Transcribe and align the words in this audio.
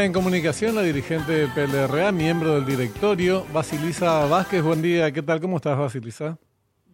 En 0.00 0.14
comunicación, 0.14 0.74
la 0.74 0.80
dirigente 0.80 1.30
del 1.30 1.50
PLRA, 1.50 2.10
miembro 2.10 2.54
del 2.54 2.64
directorio, 2.64 3.44
Basilisa 3.52 4.24
Vázquez. 4.24 4.62
Buen 4.62 4.80
día, 4.80 5.12
¿qué 5.12 5.20
tal? 5.20 5.42
¿Cómo 5.42 5.58
estás, 5.58 5.78
Basilisa? 5.78 6.38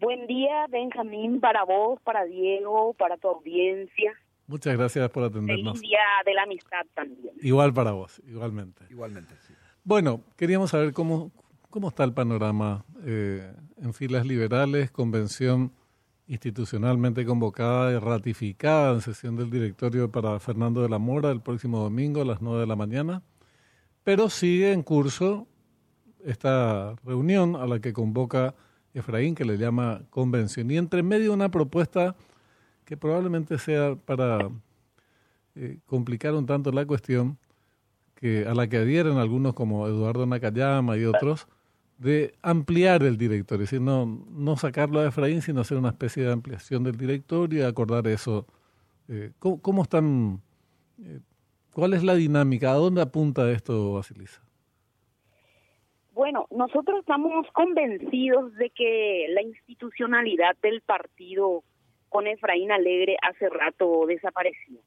Buen 0.00 0.26
día, 0.26 0.66
Benjamín, 0.68 1.38
para 1.38 1.62
vos, 1.62 2.00
para 2.02 2.24
Diego, 2.24 2.94
para 2.94 3.16
tu 3.16 3.28
audiencia. 3.28 4.12
Muchas 4.48 4.76
gracias 4.76 5.08
por 5.10 5.22
atendernos. 5.22 5.78
Feliz 5.78 5.88
día 5.88 6.00
de 6.24 6.34
la 6.34 6.42
amistad 6.42 6.84
también. 6.94 7.32
Igual 7.42 7.72
para 7.72 7.92
vos, 7.92 8.20
igualmente. 8.26 8.82
Igualmente, 8.90 9.36
sí. 9.46 9.54
Bueno, 9.84 10.22
queríamos 10.36 10.70
saber 10.70 10.92
cómo, 10.92 11.30
cómo 11.70 11.90
está 11.90 12.02
el 12.02 12.12
panorama 12.12 12.84
eh, 13.04 13.52
en 13.80 13.94
filas 13.94 14.26
liberales, 14.26 14.90
convención 14.90 15.70
institucionalmente 16.28 17.24
convocada 17.24 17.92
y 17.92 17.98
ratificada 17.98 18.94
en 18.94 19.00
sesión 19.00 19.36
del 19.36 19.50
directorio 19.50 20.10
para 20.10 20.38
Fernando 20.40 20.82
de 20.82 20.88
la 20.88 20.98
Mora 20.98 21.30
el 21.30 21.40
próximo 21.40 21.78
domingo 21.78 22.22
a 22.22 22.24
las 22.24 22.42
9 22.42 22.60
de 22.60 22.66
la 22.66 22.76
mañana, 22.76 23.22
pero 24.02 24.28
sigue 24.28 24.72
en 24.72 24.82
curso 24.82 25.46
esta 26.24 26.96
reunión 27.04 27.54
a 27.54 27.66
la 27.66 27.78
que 27.78 27.92
convoca 27.92 28.54
Efraín, 28.94 29.34
que 29.34 29.44
le 29.44 29.58
llama 29.58 30.02
convención, 30.10 30.70
y 30.70 30.76
entre 30.76 31.02
medio 31.02 31.32
una 31.32 31.50
propuesta 31.50 32.16
que 32.84 32.96
probablemente 32.96 33.58
sea 33.58 33.94
para 33.94 34.50
eh, 35.54 35.78
complicar 35.86 36.34
un 36.34 36.46
tanto 36.46 36.72
la 36.72 36.86
cuestión, 36.86 37.38
que 38.14 38.46
a 38.46 38.54
la 38.54 38.66
que 38.66 38.78
adhieren 38.78 39.18
algunos 39.18 39.54
como 39.54 39.86
Eduardo 39.86 40.26
Nakayama 40.26 40.96
y 40.96 41.04
otros, 41.04 41.46
de 41.98 42.34
ampliar 42.42 43.02
el 43.02 43.16
directorio, 43.16 43.64
es 43.64 43.70
decir, 43.70 43.80
no, 43.80 44.06
no 44.06 44.56
sacarlo 44.56 45.00
a 45.00 45.08
Efraín, 45.08 45.40
sino 45.40 45.60
hacer 45.60 45.78
una 45.78 45.88
especie 45.88 46.24
de 46.24 46.32
ampliación 46.32 46.84
del 46.84 46.96
directorio 46.96 47.60
y 47.60 47.62
acordar 47.62 48.06
eso. 48.06 48.46
Eh, 49.08 49.32
¿cómo, 49.38 49.82
están? 49.82 50.40
Eh, 51.02 51.20
¿Cuál 51.72 51.94
es 51.94 52.04
la 52.04 52.14
dinámica? 52.14 52.72
¿A 52.72 52.74
dónde 52.74 53.00
apunta 53.00 53.50
esto, 53.50 53.94
Basilisa? 53.94 54.42
Bueno, 56.12 56.46
nosotros 56.50 57.00
estamos 57.00 57.46
convencidos 57.52 58.54
de 58.54 58.70
que 58.70 59.26
la 59.30 59.42
institucionalidad 59.42 60.56
del 60.62 60.80
partido 60.80 61.62
con 62.08 62.26
Efraín 62.26 62.72
Alegre 62.72 63.16
hace 63.22 63.48
rato 63.48 64.06
desapareció. 64.06 64.80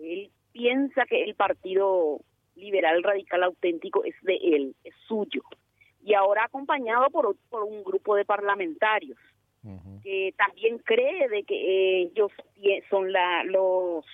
Él 0.00 0.30
piensa 0.52 1.04
que 1.06 1.24
el 1.24 1.34
partido 1.34 2.20
liberal 2.54 3.02
radical 3.02 3.42
auténtico 3.42 4.04
es 4.04 4.14
de 4.22 4.36
él, 4.36 4.76
es 4.84 4.94
suyo 5.08 5.42
y 6.02 6.14
ahora 6.14 6.44
acompañado 6.44 7.10
por, 7.10 7.36
por 7.48 7.64
un 7.64 7.84
grupo 7.84 8.16
de 8.16 8.24
parlamentarios 8.24 9.18
que 10.02 10.34
también 10.36 10.78
cree 10.78 11.28
de 11.28 11.44
que 11.44 12.02
ellos 12.02 12.32
son 12.90 13.12
la, 13.12 13.44
los, 13.44 14.04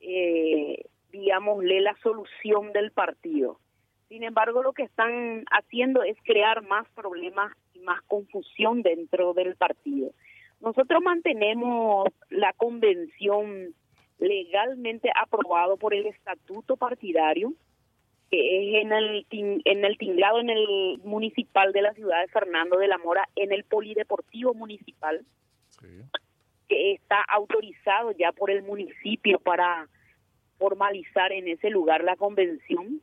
eh, 0.00 0.86
digámosle, 1.12 1.80
la 1.82 1.94
solución 2.02 2.72
del 2.72 2.90
partido. 2.90 3.58
Sin 4.08 4.22
embargo, 4.22 4.62
lo 4.62 4.72
que 4.72 4.84
están 4.84 5.44
haciendo 5.50 6.02
es 6.02 6.16
crear 6.24 6.62
más 6.62 6.88
problemas 6.94 7.52
y 7.74 7.80
más 7.80 8.00
confusión 8.02 8.82
dentro 8.82 9.34
del 9.34 9.56
partido. 9.56 10.10
Nosotros 10.60 11.02
mantenemos 11.02 12.08
la 12.30 12.54
convención 12.54 13.74
legalmente 14.18 15.10
aprobado 15.14 15.76
por 15.76 15.92
el 15.92 16.06
estatuto 16.06 16.76
partidario, 16.76 17.52
que 18.30 18.76
es 18.76 18.82
en 18.82 18.92
el, 18.92 19.26
en 19.30 19.84
el 19.84 19.98
tinglado, 19.98 20.40
en 20.40 20.50
el 20.50 20.98
municipal 21.04 21.72
de 21.72 21.82
la 21.82 21.94
ciudad 21.94 22.20
de 22.20 22.28
Fernando 22.28 22.78
de 22.78 22.88
la 22.88 22.98
Mora, 22.98 23.28
en 23.36 23.52
el 23.52 23.64
polideportivo 23.64 24.54
municipal, 24.54 25.24
que 26.68 26.92
está 26.92 27.22
autorizado 27.22 28.12
ya 28.12 28.32
por 28.32 28.50
el 28.50 28.62
municipio 28.62 29.38
para 29.38 29.88
formalizar 30.58 31.32
en 31.32 31.48
ese 31.48 31.70
lugar 31.70 32.04
la 32.04 32.16
convención. 32.16 33.00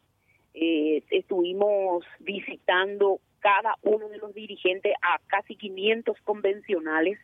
Eh, 0.54 1.04
estuvimos 1.10 2.06
visitando 2.20 3.20
cada 3.40 3.76
uno 3.82 4.10
de 4.10 4.18
los 4.18 4.34
dirigentes 4.34 4.94
a 5.02 5.20
casi 5.28 5.56
500 5.56 6.18
convencionales. 6.22 7.20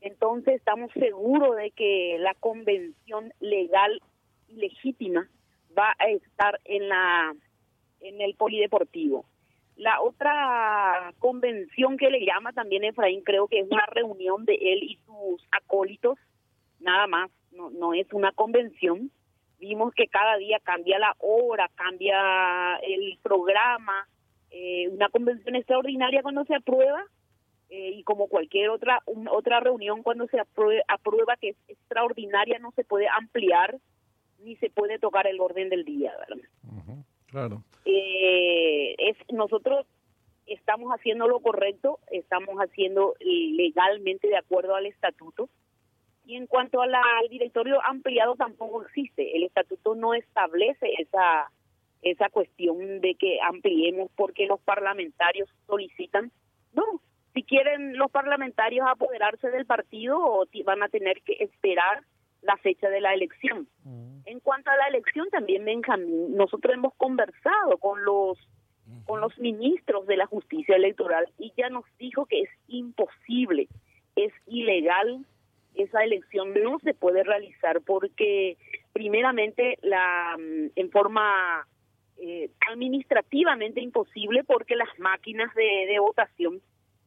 Entonces 0.00 0.54
estamos 0.54 0.90
seguros 0.92 1.56
de 1.56 1.70
que 1.72 2.16
la 2.18 2.34
convención 2.34 3.32
legal 3.40 4.00
y 4.48 4.56
legítima 4.56 5.28
va 5.76 5.94
a 5.98 6.08
estar 6.08 6.60
en 6.64 6.88
la 6.88 7.34
en 8.00 8.20
el 8.20 8.34
polideportivo. 8.34 9.24
La 9.76 10.00
otra 10.00 11.12
convención 11.18 11.96
que 11.96 12.10
le 12.10 12.24
llama 12.24 12.52
también 12.52 12.84
Efraín, 12.84 13.22
creo 13.22 13.48
que 13.48 13.60
es 13.60 13.70
una 13.70 13.86
reunión 13.86 14.44
de 14.44 14.54
él 14.54 14.82
y 14.82 14.98
sus 15.06 15.46
acólitos, 15.50 16.18
nada 16.80 17.06
más, 17.06 17.30
no, 17.52 17.70
no 17.70 17.94
es 17.94 18.12
una 18.12 18.32
convención. 18.32 19.10
Vimos 19.58 19.92
que 19.94 20.06
cada 20.06 20.36
día 20.36 20.60
cambia 20.62 20.98
la 20.98 21.14
hora, 21.18 21.68
cambia 21.74 22.76
el 22.82 23.18
programa, 23.22 24.06
eh, 24.50 24.88
una 24.88 25.08
convención 25.10 25.56
extraordinaria 25.56 26.22
cuando 26.22 26.44
se 26.44 26.54
aprueba 26.54 27.04
eh, 27.68 27.90
y 27.96 28.02
como 28.02 28.28
cualquier 28.28 28.70
otra 28.70 29.02
otra 29.30 29.60
reunión 29.60 30.02
cuando 30.02 30.26
se 30.28 30.38
aprueba 30.40 31.36
que 31.36 31.50
es 31.50 31.56
extraordinaria 31.68 32.58
no 32.58 32.72
se 32.72 32.82
puede 32.82 33.08
ampliar 33.08 33.76
ni 34.38 34.56
se 34.56 34.70
puede 34.70 34.98
tocar 34.98 35.26
el 35.26 35.40
orden 35.40 35.68
del 35.68 35.84
día, 35.84 36.12
¿verdad? 36.18 36.44
claro. 37.26 37.62
Eh, 37.84 38.94
es, 38.98 39.16
nosotros 39.32 39.86
estamos 40.46 40.90
haciendo 40.92 41.28
lo 41.28 41.40
correcto, 41.40 41.98
estamos 42.10 42.56
haciendo 42.56 43.14
legalmente 43.20 44.28
de 44.28 44.36
acuerdo 44.36 44.74
al 44.74 44.86
estatuto. 44.86 45.48
Y 46.24 46.36
en 46.36 46.46
cuanto 46.46 46.82
al 46.82 46.92
directorio 47.30 47.82
ampliado 47.84 48.34
tampoco 48.34 48.82
existe. 48.82 49.36
El 49.36 49.44
estatuto 49.44 49.94
no 49.94 50.12
establece 50.12 50.92
esa 50.98 51.50
esa 52.02 52.28
cuestión 52.28 53.00
de 53.00 53.14
que 53.14 53.38
ampliemos 53.42 54.10
porque 54.14 54.46
los 54.46 54.60
parlamentarios 54.60 55.48
solicitan. 55.66 56.30
No, 56.72 56.84
si 57.34 57.42
quieren 57.42 57.96
los 57.96 58.10
parlamentarios 58.10 58.86
apoderarse 58.88 59.50
del 59.50 59.66
partido 59.66 60.46
van 60.64 60.82
a 60.82 60.88
tener 60.88 61.22
que 61.22 61.34
esperar 61.40 62.02
la 62.42 62.56
fecha 62.58 62.88
de 62.88 63.00
la 63.00 63.14
elección. 63.14 63.68
En 64.24 64.40
cuanto 64.40 64.70
a 64.70 64.76
la 64.76 64.88
elección 64.88 65.28
también, 65.30 65.64
Benjamín, 65.64 66.36
nosotros 66.36 66.74
hemos 66.74 66.94
conversado 66.94 67.78
con 67.78 68.04
los 68.04 68.38
con 69.04 69.20
los 69.20 69.38
ministros 69.38 70.06
de 70.06 70.16
la 70.16 70.24
justicia 70.24 70.74
electoral 70.74 71.26
y 71.38 71.52
ya 71.58 71.68
nos 71.68 71.84
dijo 71.98 72.24
que 72.24 72.40
es 72.40 72.50
imposible, 72.68 73.68
es 74.16 74.32
ilegal 74.46 75.26
esa 75.74 76.02
elección 76.02 76.52
no 76.62 76.78
se 76.80 76.94
puede 76.94 77.22
realizar 77.22 77.80
porque 77.82 78.56
primeramente 78.92 79.78
la 79.82 80.36
mm, 80.38 80.70
en 80.74 80.90
forma 80.90 81.66
eh, 82.18 82.50
administrativamente 82.70 83.80
imposible 83.80 84.42
porque 84.44 84.76
las 84.76 84.88
máquinas 84.98 85.54
de, 85.54 85.86
de 85.86 85.98
votación 86.00 86.60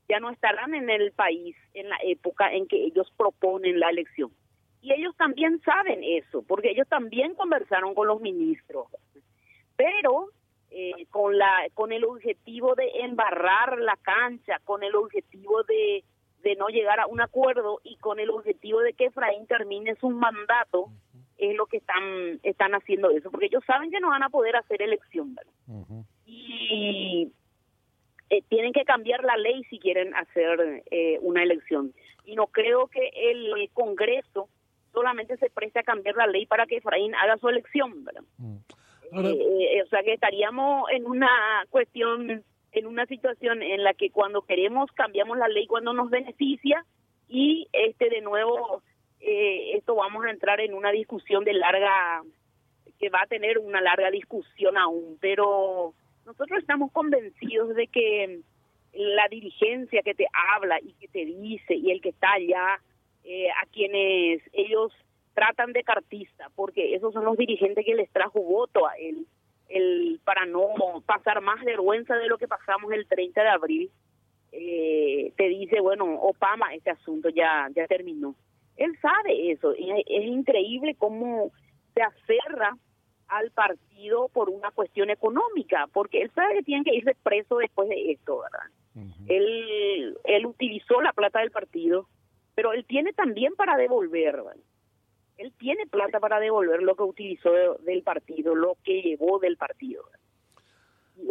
ya 0.08 0.19
no 0.19 0.30
estarán 0.30 0.74
en 0.74 0.90
el 0.90 1.12
país 1.12 1.56
en 1.74 1.90
la 1.90 1.98
época 2.03 2.53
en 2.53 2.68
que 2.68 2.84
ellos 2.84 3.12
proponen 3.18 3.80
la 3.80 3.90
elección 3.90 4.31
y 4.81 4.92
ellos 4.94 5.16
también 5.16 5.62
saben 5.62 6.03
eso, 6.03 6.44
porque 6.47 6.72
ellos 6.72 6.88
también 6.88 7.36
conversaron 7.36 7.94
con 7.94 8.08
los 8.08 8.19
ministros, 8.19 8.88
pero 9.75 10.30
eh, 10.72 11.06
con 11.12 11.38
la 11.38 11.68
con 11.75 11.92
el 11.92 12.03
objetivo 12.03 12.74
de 12.75 12.90
embarrar 13.02 13.78
la 13.80 13.96
cancha, 13.97 14.59
con 14.64 14.84
el 14.84 14.96
objetivo 14.96 15.64
de, 15.64 16.03
de 16.42 16.56
no 16.56 16.69
llegar 16.69 17.00
a 17.00 17.08
un 17.08 17.22
acuerdo 17.22 17.80
y 17.84 17.96
con 17.97 18.19
el 18.19 18.31
objetivo 18.31 18.80
de 18.80 18.94
que 18.94 19.06
Efraín 19.06 19.46
termine 19.46 19.96
su 19.96 20.09
mandato, 20.09 20.88
es 21.38 21.56
lo 21.56 21.68
que 21.68 21.78
están 21.78 22.40
están 22.42 22.74
haciendo 22.74 23.12
eso, 23.12 23.30
porque 23.30 23.48
ellos 23.48 23.63
saben 23.66 23.92
que 23.92 24.00
no 24.00 24.09
van 24.09 24.24
a 24.24 24.30
poder 24.30 24.56
hacer 24.56 24.81
elección, 24.81 25.36
Y 26.25 27.31
eh, 28.31 28.42
tienen 28.50 28.74
que 28.74 28.86
cambiar 28.86 29.24
la 29.24 29.38
ley 29.38 29.63
si 29.69 29.78
quieren 29.78 30.16
hacer 30.16 30.84
eh, 30.90 31.19
una 31.22 31.44
elección. 31.44 31.94
Y 32.25 32.36
no 32.36 32.48
creo 32.48 32.88
que 32.88 33.12
el 33.13 33.69
Congreso 33.74 34.48
solamente 34.91 35.38
se 35.38 35.50
preste 35.50 35.79
a 35.79 35.84
cambiar 35.84 36.16
la 36.16 36.28
ley 36.28 36.46
para 36.46 36.66
que 36.66 36.78
Efraín 36.78 37.16
haga 37.16 37.38
su 37.38 37.50
elección, 37.50 38.03
¿verdad? 38.03 38.24
Mm. 38.38 38.57
Eh, 39.13 39.75
eh, 39.75 39.84
o 39.84 39.88
sea 39.88 40.03
que 40.03 40.13
estaríamos 40.13 40.89
en 40.89 41.06
una 41.06 41.30
cuestión, 41.69 42.44
en 42.71 42.86
una 42.86 43.06
situación 43.06 43.62
en 43.62 43.83
la 43.83 43.94
que 43.94 44.10
cuando 44.10 44.44
queremos 44.44 44.89
cambiamos 44.94 45.38
la 45.38 45.50
ley 45.50 45.68
cuando 45.68 45.92
nos 45.92 46.10
beneficia 46.10 46.86
y 47.27 47.68
este 47.74 48.10
de 48.10 48.21
nuevo 48.21 48.81
eh, 49.19 49.75
esto 49.75 49.95
vamos 49.95 50.24
a 50.24 50.30
entrar 50.30 50.62
en 50.62 50.74
una 50.74 50.92
discusión 50.92 51.44
de 51.44 51.54
larga 51.54 52.24
que 53.00 53.10
va 53.10 53.24
a 53.24 53.27
tener 53.27 53.57
una 53.57 53.81
larga 53.81 54.10
discusión 54.12 54.77
aún, 54.77 55.18
pero 55.19 55.94
nosotros 56.25 56.60
estamos 56.60 56.92
convencidos 56.94 57.75
de 57.75 57.88
que 57.88 58.39
la 58.94 59.27
dirigencia 59.30 60.04
que 60.04 60.13
te 60.13 60.27
habla 60.56 60.80
y 60.80 60.94
que 60.94 61.07
te 61.10 61.25
dice 61.25 61.75
y 61.75 61.92
el 61.92 62.01
que 62.01 62.10
está 62.10 62.33
allá 62.33 62.80
eh, 63.23 63.50
a 63.51 63.65
quienes 63.68 64.41
ellos 64.53 64.91
tratan 65.33 65.73
de 65.73 65.83
cartista, 65.83 66.50
porque 66.56 66.95
esos 66.95 67.13
son 67.13 67.25
los 67.25 67.38
dirigentes 67.38 67.85
que 67.85 67.95
les 67.95 68.09
trajo 68.12 68.41
voto 68.41 68.88
a 68.88 68.94
él, 68.97 69.25
el, 69.69 70.19
para 70.23 70.45
no 70.45 70.68
pasar 71.06 71.41
más 71.41 71.63
vergüenza 71.63 72.15
de 72.15 72.27
lo 72.27 72.38
que 72.38 72.47
pasamos 72.47 72.91
el 72.91 73.07
30 73.07 73.41
de 73.41 73.50
abril. 73.50 73.91
Eh, 74.51 75.31
te 75.38 75.47
dice, 75.47 75.79
bueno, 75.79 76.06
Obama, 76.21 76.73
este 76.73 76.91
asunto 76.91 77.29
ya, 77.29 77.69
ya 77.73 77.88
terminó. 77.88 78.35
Él 78.75 78.97
sabe 79.01 79.51
eso, 79.51 79.73
y 79.75 79.91
es, 79.91 80.25
increíble 80.25 80.95
cómo 80.97 81.51
se 81.94 82.01
aferra 82.01 82.75
al 83.27 83.51
partido 83.51 84.27
por 84.29 84.50
una 84.50 84.71
cuestión 84.71 85.09
económica, 85.09 85.88
porque 85.94 86.21
él 86.21 86.31
sabe 86.35 86.56
que 86.56 86.63
tiene 86.63 86.83
que 86.83 86.95
irse 86.95 87.15
preso 87.23 87.57
después 87.57 87.88
de 87.88 88.12
esto, 88.12 88.39
¿verdad? 88.39 89.07
él, 89.27 90.18
él 90.25 90.45
utilizó 90.45 91.01
la 91.01 91.13
plata 91.13 91.39
del 91.39 91.51
partido, 91.51 92.07
pero 92.62 92.74
él 92.74 92.86
tiene 92.86 93.12
también 93.13 93.56
para 93.56 93.75
devolver. 93.75 94.40
Él 95.38 95.52
tiene 95.58 95.88
plata 95.88 96.19
para 96.19 96.40
devolver 96.40 96.84
lo 96.84 96.96
que 96.96 97.02
utilizó 97.02 97.50
del 97.84 98.04
partido, 98.04 98.54
lo 98.54 98.78
que 98.84 99.02
llevó 99.02 99.40
del 99.40 99.58
partido. 99.58 100.04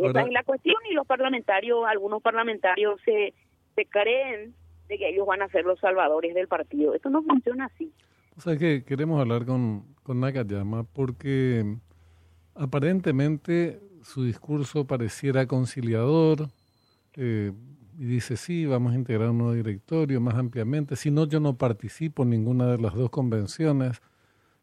esa 0.03 0.23
es 0.23 0.33
la 0.33 0.43
cuestión 0.43 0.75
y 0.91 0.95
los 0.95 1.07
parlamentarios, 1.07 1.85
algunos 1.87 2.21
parlamentarios 2.21 3.01
se, 3.05 3.33
se 3.77 3.87
creen 3.87 4.57
de 4.89 4.99
que 4.99 5.09
ellos 5.09 5.25
van 5.25 5.43
a 5.43 5.49
ser 5.51 5.65
los 5.65 5.79
salvadores 5.79 6.35
del 6.35 6.49
partido. 6.49 6.95
Esto 6.95 7.11
no 7.11 7.23
funciona 7.23 7.67
así. 7.67 7.93
O 8.37 8.41
sea 8.41 8.57
que 8.57 8.83
queremos 8.85 9.21
hablar 9.21 9.47
con, 9.47 9.85
con 10.03 10.19
Nakayama 10.19 10.83
porque 10.83 11.77
aparentemente 12.57 13.79
su 14.03 14.25
discurso 14.25 14.85
pareciera 14.85 15.47
conciliador 15.47 16.49
eh, 17.15 17.53
y 18.01 18.05
dice, 18.05 18.39
sí, 18.39 18.65
vamos 18.65 18.95
a 18.95 18.97
integrar 18.97 19.29
un 19.29 19.37
nuevo 19.37 19.53
directorio 19.53 20.23
más 20.23 20.35
ampliamente, 20.37 20.97
si 20.97 21.11
no, 21.11 21.27
yo 21.27 21.39
no 21.39 21.59
participo 21.59 22.23
en 22.23 22.31
ninguna 22.31 22.67
de 22.67 22.79
las 22.79 22.95
dos 22.95 23.11
convenciones, 23.11 24.01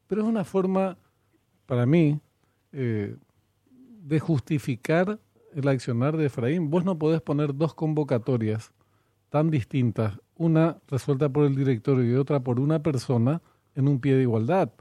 pero 0.08 0.24
es 0.24 0.28
una 0.28 0.44
forma, 0.44 0.98
para 1.68 1.86
mí, 1.86 2.20
eh, 2.72 3.16
de 3.62 4.20
justificar 4.20 5.20
el 5.54 5.68
accionar 5.68 6.18
de 6.18 6.26
Efraín. 6.26 6.72
Vos 6.72 6.84
no 6.84 6.98
podés 6.98 7.22
poner 7.22 7.54
dos 7.54 7.76
convocatorias 7.76 8.74
tan 9.30 9.52
distintas, 9.52 10.20
una 10.36 10.80
resuelta 10.88 11.30
por 11.30 11.46
el 11.46 11.56
directorio 11.56 12.12
y 12.12 12.16
otra 12.16 12.40
por 12.40 12.60
una 12.60 12.82
persona, 12.82 13.44
en 13.76 13.88
un 13.88 14.00
pie 14.00 14.16
de 14.16 14.24
igualdad. 14.24 14.72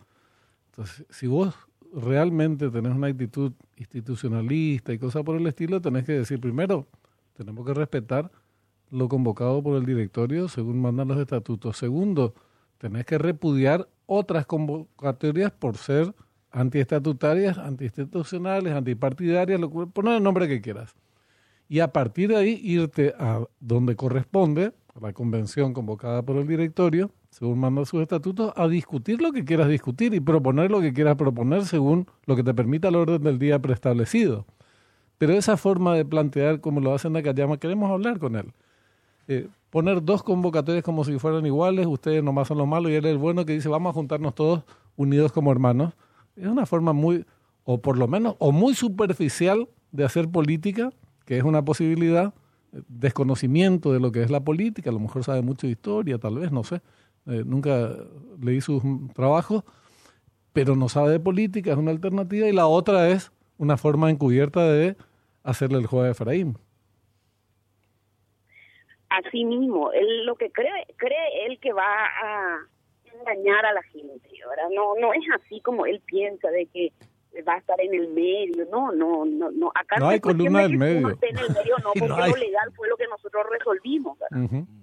Entonces, 0.71 1.05
si 1.11 1.27
vos 1.27 1.55
realmente 1.93 2.71
tenés 2.71 2.95
una 2.95 3.09
actitud 3.09 3.53
institucionalista 3.77 4.95
y 4.95 4.99
cosas 4.99 5.25
por 5.25 5.37
el 5.37 5.47
estilo, 5.47 5.83
tenés 5.83 6.05
que 6.05 6.13
decir 6.13 6.41
primero, 6.41 6.87
tenemos 7.35 7.67
que 7.67 7.75
respetar 7.75 8.31
lo 8.91 9.09
convocado 9.09 9.63
por 9.63 9.77
el 9.77 9.85
directorio 9.85 10.49
según 10.49 10.81
mandan 10.81 11.09
los 11.09 11.19
estatutos. 11.19 11.77
Segundo, 11.77 12.35
tenés 12.79 13.05
que 13.05 13.19
repudiar 13.19 13.89
otras 14.07 14.47
convocatorias 14.47 15.51
por 15.53 15.77
ser 15.77 16.15
antiestatutarias, 16.51 17.59
antiinstitucionales, 17.59 18.73
antipartidarias, 18.73 19.61
lo, 19.61 19.71
poner 19.71 20.15
el 20.15 20.23
nombre 20.23 20.49
que 20.49 20.61
quieras. 20.61 20.95
Y 21.69 21.81
a 21.81 21.93
partir 21.93 22.29
de 22.31 22.37
ahí 22.37 22.61
irte 22.63 23.13
a 23.19 23.45
donde 23.61 23.97
corresponde, 23.97 24.73
a 24.95 25.01
la 25.01 25.13
convención 25.13 25.75
convocada 25.75 26.23
por 26.23 26.37
el 26.37 26.47
directorio, 26.47 27.11
según 27.31 27.59
manda 27.59 27.85
sus 27.85 28.01
estatutos, 28.01 28.53
a 28.57 28.69
discutir 28.69 29.21
lo 29.21 29.33
que 29.33 29.45
quieras 29.45 29.69
discutir 29.69 30.15
y 30.15 30.21
proponer 30.21 30.71
lo 30.71 30.81
que 30.81 30.93
quieras 30.93 31.17
proponer 31.17 31.67
según 31.67 32.07
lo 32.25 32.37
que 32.37 32.43
te 32.43 32.55
permita 32.55 32.89
el 32.89 32.95
orden 32.95 33.23
del 33.23 33.39
día 33.39 33.59
preestablecido. 33.61 34.47
Pero 35.19 35.33
esa 35.35 35.57
forma 35.57 35.95
de 35.95 36.05
plantear, 36.05 36.61
como 36.61 36.81
lo 36.81 36.95
hacen 36.95 37.13
Nakayama, 37.13 37.59
queremos 37.59 37.91
hablar 37.91 38.19
con 38.19 38.37
él. 38.37 38.53
Eh, 39.29 39.49
poner 39.71 40.03
dos 40.03 40.23
convocatorias 40.23 40.85
como 40.85 41.05
si 41.05 41.19
fueran 41.19 41.45
iguales, 41.47 41.87
ustedes 41.87 42.23
nomás 42.23 42.49
son 42.49 42.59
los 42.59 42.67
malos 42.67 42.91
y 42.91 42.95
él 42.95 43.05
es 43.05 43.13
el 43.13 43.19
bueno 43.19 43.45
que 43.45 43.53
dice 43.53 43.69
vamos 43.69 43.91
a 43.91 43.93
juntarnos 43.95 44.35
todos 44.35 44.63
unidos 44.97 45.33
como 45.33 45.53
hermanos. 45.53 45.95
Es 46.37 46.47
una 46.47 46.67
forma 46.67 46.93
muy, 46.93 47.25
o 47.65 47.81
por 47.81 47.99
lo 47.99 48.09
menos, 48.09 48.37
o 48.39 48.53
muy 48.53 48.75
superficial 48.75 49.69
de 49.93 50.05
hacer 50.05 50.29
política, 50.29 50.91
que 51.25 51.39
es 51.39 51.45
una 51.45 51.65
posibilidad, 51.65 52.35
eh, 52.73 52.83
desconocimiento 52.89 53.93
de 53.93 54.01
lo 54.01 54.13
que 54.13 54.23
es 54.23 54.31
la 54.31 54.41
política, 54.41 54.91
a 54.91 54.93
lo 54.93 55.01
mejor 55.01 55.25
sabe 55.25 55.43
mucho 55.43 55.67
de 55.67 55.73
historia, 55.73 56.19
tal 56.19 56.39
vez, 56.39 56.53
no 56.53 56.63
sé, 56.65 56.81
eh, 57.27 57.43
nunca 57.45 57.91
leí 58.41 58.61
sus 58.61 58.83
trabajos, 59.15 59.65
pero 60.53 60.77
no 60.77 60.89
sabe 60.89 61.11
de 61.11 61.21
política, 61.21 61.73
es 61.73 61.79
una 61.79 61.91
alternativa, 61.91 62.49
y 62.49 62.53
la 62.53 62.67
otra 62.67 63.09
es 63.11 63.33
una 63.59 63.77
forma 63.77 64.11
encubierta 64.11 64.63
de 64.65 64.97
hacerle 65.43 65.79
el 65.79 65.87
juego 65.87 66.05
de 66.05 66.13
Efraín. 66.13 66.59
Así 69.25 69.45
mismo, 69.45 69.93
él 69.93 70.27
lo 70.27 70.37
que 70.37 70.51
cree, 70.51 70.87
cree 70.97 71.47
él 71.47 71.59
que 71.61 71.73
va 71.73 71.85
a 71.85 72.67
engañar 73.21 73.65
a 73.65 73.73
la 73.73 73.83
gente, 73.85 74.29
ahora 74.45 74.65
no, 74.75 74.95
no 75.01 75.15
es 75.15 75.23
así 75.35 75.61
como 75.61 75.87
él 75.87 76.03
piensa 76.05 76.51
de 76.51 76.67
que 76.67 76.93
va 77.49 77.55
a 77.55 77.59
estar 77.59 77.81
en 77.81 77.95
el 77.95 78.09
medio, 78.09 78.67
no, 78.71 78.93
no, 78.93 79.25
no, 79.25 79.51
no. 79.51 79.73
Acá 79.75 79.97
no 79.99 80.09
hay 80.09 80.21
columna 80.21 80.63
del 80.63 80.77
medio. 80.77 81.09
En 81.09 81.39
el 81.39 81.51
medio 81.51 81.77
no, 81.83 81.93
porque 81.99 82.31
lo 82.31 82.37
legal 82.37 82.73
fue 82.75 82.89
lo 82.89 82.97
que 82.97 83.07
nosotros 83.07 83.47
resolvimos, 83.51 84.19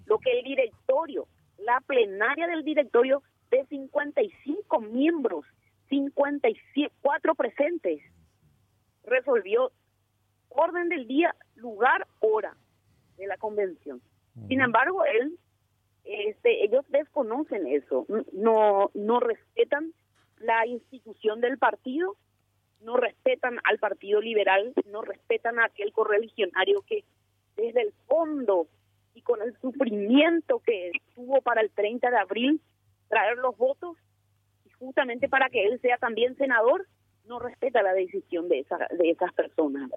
Lo 0.05 0.19
que 0.19 0.39
el 0.39 0.43
directorio 0.43 1.27
la 1.65 1.79
plenaria 1.81 2.47
del 2.47 2.63
directorio 2.63 3.23
de 3.49 3.65
55 3.65 4.79
miembros, 4.81 5.45
54 5.89 7.35
presentes, 7.35 8.01
resolvió 9.03 9.71
orden 10.49 10.89
del 10.89 11.07
día, 11.07 11.35
lugar, 11.55 12.07
hora 12.19 12.55
de 13.17 13.27
la 13.27 13.37
convención. 13.37 14.01
Sin 14.47 14.61
embargo, 14.61 15.05
él, 15.05 15.37
este, 16.05 16.63
ellos 16.63 16.85
desconocen 16.89 17.67
eso, 17.67 18.05
no, 18.31 18.89
no 18.93 19.19
respetan 19.19 19.93
la 20.39 20.65
institución 20.65 21.39
del 21.39 21.57
partido, 21.57 22.15
no 22.81 22.97
respetan 22.97 23.59
al 23.63 23.79
Partido 23.79 24.19
Liberal, 24.21 24.73
no 24.91 25.01
respetan 25.01 25.59
a 25.59 25.65
aquel 25.65 25.93
correligionario 25.93 26.81
que 26.81 27.03
desde 27.55 27.81
el 27.81 27.93
fondo 28.07 28.67
y 29.13 29.21
con 29.21 29.41
el 29.41 29.55
sufrimiento 29.59 30.59
que 30.59 30.91
tuvo 31.15 31.41
para 31.41 31.61
el 31.61 31.69
30 31.71 32.09
de 32.09 32.17
abril 32.17 32.61
traer 33.07 33.37
los 33.37 33.55
votos 33.57 33.97
y 34.65 34.69
justamente 34.71 35.29
para 35.29 35.49
que 35.49 35.65
él 35.65 35.79
sea 35.81 35.97
también 35.97 36.35
senador, 36.35 36.87
no 37.25 37.39
respeta 37.39 37.81
la 37.83 37.93
decisión 37.93 38.49
de, 38.49 38.59
esa, 38.59 38.77
de 38.97 39.11
esas 39.11 39.31
personas. 39.33 39.89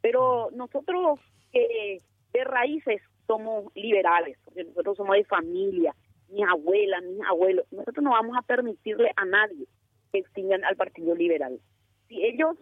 Pero 0.00 0.50
nosotros 0.52 1.20
que 1.52 2.00
de 2.32 2.44
raíces 2.44 3.00
somos 3.26 3.74
liberales, 3.74 4.38
porque 4.44 4.64
nosotros 4.64 4.96
somos 4.96 5.16
de 5.16 5.24
familia, 5.24 5.94
mi 6.28 6.42
abuela, 6.42 7.00
mis 7.00 7.20
abuelos, 7.26 7.66
nosotros 7.70 8.02
no 8.02 8.10
vamos 8.10 8.36
a 8.36 8.42
permitirle 8.42 9.10
a 9.16 9.24
nadie 9.24 9.66
que 10.12 10.18
extingan 10.18 10.64
al 10.64 10.76
Partido 10.76 11.14
Liberal. 11.14 11.60
Si 12.08 12.24
ellos, 12.24 12.56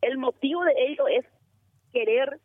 el 0.00 0.18
motivo 0.18 0.64
de 0.64 0.74
ello 0.76 1.08
es 1.08 1.24
querer 1.92 2.40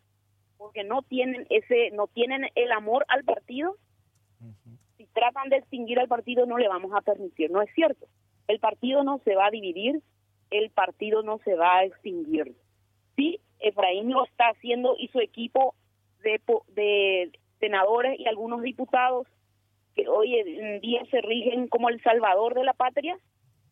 porque 0.58 0.84
no 0.84 1.02
tienen 1.04 1.48
ese 1.50 1.90
no 1.92 2.08
tienen 2.08 2.46
el 2.56 2.72
amor 2.74 3.06
al 3.08 3.24
partido 3.24 3.78
si 4.98 5.06
tratan 5.08 5.50
de 5.50 5.58
extinguir 5.58 6.00
al 6.00 6.10
partido 6.10 6.46
no 6.46 6.58
le 6.58 6.68
vamos 6.68 6.92
a 6.94 7.02
permitir. 7.02 7.50
No 7.50 7.62
es 7.62 7.74
cierto. 7.74 8.08
El 8.48 8.60
partido 8.60 9.04
no 9.04 9.20
se 9.24 9.36
va 9.36 9.48
a 9.48 9.52
dividir 9.52 10.02
el 10.52 10.70
partido 10.72 11.24
no 11.24 11.40
se 11.46 11.56
va 11.56 11.78
a 11.78 11.86
extinguir. 11.86 12.56
Sí 13.16 13.40
Efraín 13.60 14.12
lo 14.12 14.26
está 14.26 14.50
haciendo 14.50 14.96
y 14.98 15.08
su 15.10 15.20
equipo 15.20 15.76
de, 16.24 16.42
de 16.74 17.39
senadores 17.60 18.20
y 18.20 18.28
algunos 18.28 18.62
diputados 18.62 19.28
que 19.96 20.08
hoy 20.08 20.36
en 20.36 20.82
día 20.82 21.02
se 21.12 21.22
rigen 21.22 21.68
como 21.68 21.90
el 21.90 22.02
salvador 22.02 22.54
de 22.56 22.64
la 22.64 22.74
patria 22.74 23.18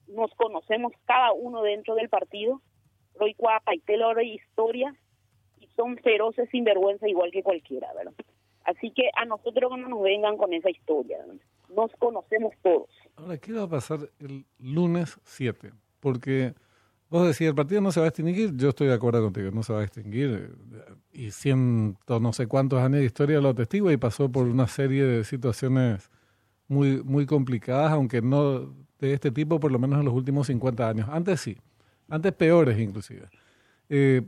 nos 0.07 0.31
conocemos 0.35 0.93
cada 1.05 1.33
uno 1.33 1.61
dentro 1.63 1.95
del 1.95 2.09
partido 2.09 2.61
y 3.73 3.79
Taylor 3.81 4.21
Historia 4.21 4.95
son 5.75 5.97
feroces 5.97 6.49
sin 6.49 6.63
vergüenza 6.63 7.07
igual 7.07 7.31
que 7.31 7.43
cualquiera, 7.43 7.93
¿verdad? 7.93 8.13
Así 8.63 8.91
que 8.91 9.09
a 9.15 9.25
nosotros 9.25 9.71
no 9.71 9.87
nos 9.89 10.01
vengan 10.01 10.37
con 10.37 10.53
esa 10.53 10.69
historia, 10.69 11.19
nos 11.69 11.91
conocemos 11.99 12.53
todos. 12.61 12.89
Ahora, 13.15 13.37
¿qué 13.37 13.53
va 13.53 13.63
a 13.63 13.69
pasar 13.69 13.99
el 14.19 14.45
lunes 14.59 15.19
7? 15.23 15.71
Porque 15.99 16.53
vos 17.09 17.27
decís, 17.27 17.47
el 17.47 17.55
partido 17.55 17.81
no 17.81 17.91
se 17.91 17.99
va 17.99 18.05
a 18.05 18.09
extinguir, 18.09 18.55
yo 18.55 18.69
estoy 18.69 18.87
de 18.87 18.93
acuerdo 18.93 19.21
contigo, 19.23 19.51
no 19.51 19.63
se 19.63 19.73
va 19.73 19.81
a 19.81 19.83
extinguir, 19.83 20.55
y 21.11 21.31
ciento 21.31 22.19
no 22.19 22.33
sé 22.33 22.47
cuántos 22.47 22.79
años 22.79 22.99
de 22.99 23.05
historia 23.05 23.39
lo 23.41 23.55
testigo 23.55 23.91
y 23.91 23.97
pasó 23.97 24.31
por 24.31 24.47
una 24.47 24.67
serie 24.67 25.03
de 25.03 25.23
situaciones 25.23 26.09
muy, 26.67 27.01
muy 27.03 27.25
complicadas, 27.25 27.91
aunque 27.91 28.21
no 28.21 28.73
de 28.99 29.13
este 29.13 29.31
tipo, 29.31 29.59
por 29.59 29.71
lo 29.71 29.79
menos 29.79 29.99
en 29.99 30.05
los 30.05 30.13
últimos 30.13 30.47
50 30.47 30.89
años. 30.89 31.09
Antes 31.11 31.41
sí, 31.41 31.57
antes 32.09 32.33
peores 32.33 32.79
inclusive. 32.79 33.29
Eh, 33.89 34.23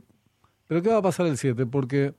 pero 0.66 0.82
¿qué 0.82 0.88
va 0.90 0.98
a 0.98 1.02
pasar 1.02 1.26
el 1.26 1.36
7? 1.36 1.66
Porque 1.66 2.14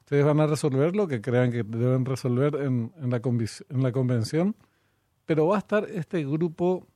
ustedes 0.00 0.24
van 0.24 0.40
a 0.40 0.46
resolver 0.46 0.94
lo 0.94 1.08
que 1.08 1.20
crean 1.20 1.50
que 1.50 1.62
deben 1.62 2.04
resolver 2.04 2.56
en, 2.56 2.92
en, 3.00 3.10
la, 3.10 3.20
en 3.24 3.82
la 3.82 3.92
convención, 3.92 4.54
pero 5.24 5.46
va 5.46 5.56
a 5.56 5.58
estar 5.58 5.86
este 5.90 6.24
grupo, 6.24 6.86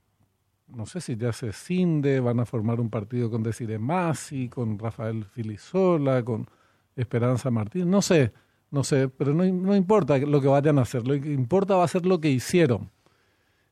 no 0.69 0.87
sé 0.87 1.01
si 1.01 1.17
ya 1.17 1.33
se 1.33 1.53
cinde, 1.53 2.21
van 2.21 2.41
a 2.41 2.47
formar 2.47 2.81
un 2.81 2.91
partido 2.91 3.31
con 3.31 3.43
Desire 3.43 3.79
Masi, 3.79 4.49
con 4.49 4.79
Rafael 4.79 5.25
Filisola, 5.25 6.23
con 6.23 6.49
Esperanza 6.97 7.51
Martín, 7.51 7.91
no 7.91 8.03
sé, 8.03 8.33
no 8.71 8.85
sé, 8.85 9.09
pero 9.09 9.33
no, 9.33 9.45
no 9.45 9.77
importa 9.77 10.19
lo 10.19 10.41
que 10.41 10.49
vayan 10.49 10.79
a 10.79 10.83
hacer, 10.83 11.07
lo 11.07 11.21
que 11.21 11.33
importa 11.33 11.77
va 11.77 11.85
a 11.85 11.89
ser 11.89 12.05
lo 12.05 12.21
que 12.21 12.31
hicieron, 12.31 12.91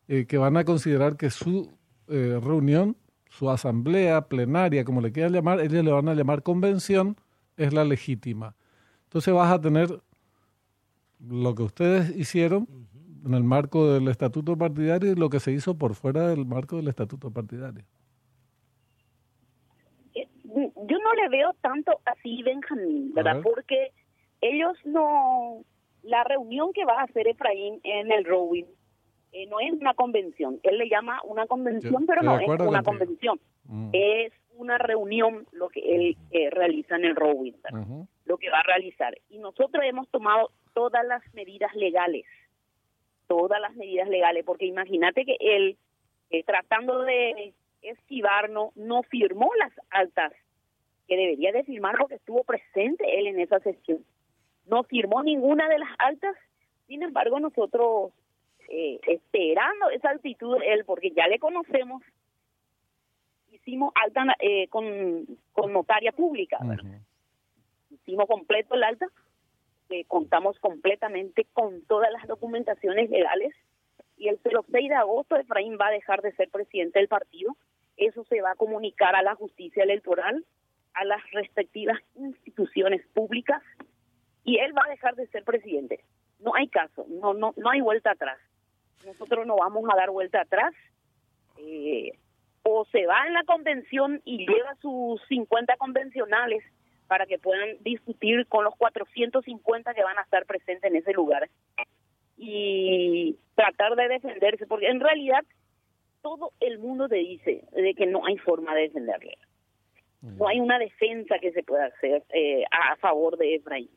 eh, 0.09 0.27
que 0.27 0.39
van 0.39 0.57
a 0.57 0.65
considerar 0.65 1.17
que 1.17 1.31
su 1.31 1.73
eh, 2.09 2.41
reunión, 2.43 2.97
su 3.29 3.51
asamblea 3.51 4.29
plenaria, 4.29 4.85
como 4.85 5.01
le 5.01 5.13
quieran 5.13 5.33
llamar, 5.33 5.61
ellos 5.61 5.85
le 5.85 5.91
van 5.91 6.09
a 6.09 6.15
llamar 6.15 6.43
convención, 6.43 7.17
es 7.57 7.73
la 7.73 7.85
legítima. 7.85 8.55
Entonces 9.05 9.35
vas 9.35 9.53
a 9.53 9.61
tener 9.61 10.01
lo 11.19 11.55
que 11.55 11.63
ustedes 11.63 12.17
hicieron 12.17 12.69
en 13.27 13.35
el 13.35 13.45
marco 13.45 13.93
del 13.93 14.09
estatuto 14.09 14.57
partidario 14.57 15.13
y 15.13 15.17
lo 15.17 15.29
que 15.29 15.41
se 15.41 15.53
hizo 15.53 15.77
por 15.77 15.95
fuera 15.95 16.29
del 16.29 16.47
marco 16.47 16.77
del 16.77 16.89
estatuto 16.89 17.31
partidario. 17.31 17.85
yo 20.55 20.99
no 20.99 21.15
le 21.15 21.29
veo 21.29 21.53
tanto 21.61 22.01
así, 22.05 22.43
Benjamín, 22.43 23.13
¿verdad? 23.13 23.41
Porque 23.43 23.93
ellos 24.41 24.77
no, 24.85 25.65
la 26.03 26.25
reunión 26.25 26.73
que 26.73 26.85
va 26.85 27.01
a 27.01 27.05
hacer 27.05 27.29
Efraín 27.29 27.81
en 27.83 28.11
el 28.13 28.25
Rowing 28.25 28.65
eh, 29.33 29.47
no 29.47 29.61
es 29.61 29.73
una 29.73 29.95
convención. 29.95 30.61
Él 30.63 30.79
le 30.79 30.89
llama 30.89 31.21
una 31.25 31.47
convención, 31.47 32.07
pero 32.07 32.23
no 32.23 32.39
es 32.39 32.49
una 32.49 32.83
convención. 32.83 33.39
Mm. 33.65 33.91
Es 33.93 34.33
una 34.57 34.79
reunión 34.79 35.47
lo 35.53 35.69
que 35.69 35.81
él 35.81 36.17
eh, 36.31 36.49
realiza 36.51 36.97
en 36.97 37.05
el 37.05 37.17
Rowing, 37.17 37.53
lo 38.25 38.39
que 38.39 38.51
va 38.51 38.61
a 38.61 38.63
realizar. 38.63 39.15
Y 39.29 39.39
nosotros 39.39 39.85
hemos 39.85 40.09
tomado 40.09 40.51
todas 40.73 41.05
las 41.07 41.23
medidas 41.35 41.75
legales, 41.75 42.25
todas 43.27 43.61
las 43.61 43.75
medidas 43.77 44.09
legales, 44.09 44.45
porque 44.45 44.67
imagínate 44.67 45.25
que 45.25 45.37
él, 45.41 45.77
eh, 46.31 46.43
tratando 46.45 47.03
de 47.03 47.55
esquivarnos, 47.83 48.77
no 48.77 49.03
firmó 49.05 49.51
las 49.59 49.73
altas 49.91 50.33
que 51.07 51.17
debería 51.17 51.53
de 51.53 51.65
firmar 51.65 51.97
porque 51.99 52.17
estuvo 52.17 52.43
presente 52.45 53.19
él 53.19 53.29
en 53.29 53.41
esa 53.41 53.61
sesión. 53.61 54.05
No 54.67 54.83
firmó 54.85 55.23
ninguna 55.23 55.69
de 55.69 55.79
las 55.79 55.91
altas, 55.99 56.37
sin 56.89 57.03
embargo 57.03 57.39
nosotros 57.39 58.13
eh, 58.69 58.99
esperando 59.07 59.91
esa 59.91 60.11
actitud 60.11 60.57
él, 60.65 60.85
porque 60.85 61.11
ya 61.13 61.29
le 61.29 61.39
conocemos, 61.39 62.03
hicimos 63.53 63.93
alta 63.95 64.25
eh, 64.41 64.67
con, 64.69 65.27
con 65.53 65.73
notaria 65.73 66.11
pública, 66.13 66.59
hicimos 67.91 68.27
completo 68.27 68.75
el 68.75 68.83
alta, 68.83 69.07
eh, 69.91 70.05
contamos 70.07 70.59
completamente 70.59 71.47
con 71.53 71.83
todas 71.87 72.11
las 72.13 72.27
documentaciones 72.27 73.11
legales 73.11 73.55
y 74.17 74.29
el 74.29 74.39
6 74.43 74.89
de 74.89 74.95
agosto 74.95 75.37
Efraín 75.37 75.79
va 75.81 75.89
a 75.89 75.93
dejar 75.93 76.23
de 76.23 76.33
ser 76.33 76.49
presidente 76.49 76.99
del 76.99 77.09
partido. 77.09 77.57
Eso 77.97 78.25
se 78.25 78.41
va 78.41 78.53
a 78.53 78.57
comunicar 78.57 79.15
a 79.15 79.23
la 79.23 79.35
justicia 79.35 79.83
electoral, 79.83 80.45
a 80.95 81.05
las 81.05 81.23
respectivas 81.33 81.99
instituciones 82.17 83.07
públicas 83.15 83.63
y 84.45 84.59
él 84.59 84.77
va 84.77 84.83
a 84.87 84.91
dejar 84.91 85.15
de 85.17 85.27
ser 85.29 85.45
presidente. 85.45 86.05
No 86.41 86.55
hay 86.55 86.69
caso, 86.69 87.07
no 87.09 87.35
no 87.35 87.53
no 87.57 87.71
hay 87.71 87.81
vuelta 87.81 88.13
atrás. 88.13 88.39
Nosotros 89.05 89.47
no 89.47 89.57
vamos 89.57 89.85
a 89.91 89.97
dar 89.97 90.11
vuelta 90.11 90.41
atrás. 90.41 90.75
Eh, 91.59 92.13
o 92.65 92.85
se 92.87 93.07
va 93.07 93.27
en 93.27 93.35
la 93.35 93.45
convención 93.45 94.21
y 94.25 94.47
lleva 94.47 94.75
sus 94.83 95.23
50 95.29 95.77
convencionales 95.77 96.65
para 97.07 97.27
que 97.27 97.39
puedan 97.39 97.77
discutir 97.81 98.47
con 98.47 98.65
los 98.65 98.75
450 98.77 99.95
que 99.95 100.03
van 100.03 100.19
a 100.19 100.23
estar 100.23 100.45
presentes 100.47 100.91
en 100.91 100.97
ese 100.97 101.13
lugar 101.13 101.49
y 102.37 103.37
tratar 103.55 103.97
de 103.97 104.09
defenderse, 104.09 104.67
porque 104.67 104.89
en 104.89 105.01
realidad 105.01 105.45
todo 106.23 106.53
el 106.61 106.79
mundo 106.79 107.09
te 107.09 107.17
dice 107.17 107.65
de 107.73 107.95
que 107.95 108.07
no 108.07 108.27
hay 108.27 108.37
forma 108.39 108.75
de 108.75 108.83
defenderle. 108.83 109.39
No 110.23 110.49
hay 110.49 110.59
una 110.59 110.79
defensa 110.79 111.39
que 111.39 111.53
se 111.53 111.63
pueda 111.63 111.87
hacer 111.87 112.25
eh, 112.31 112.65
a 112.73 112.97
favor 112.97 113.37
de 113.37 113.55
Efraín. 113.55 113.91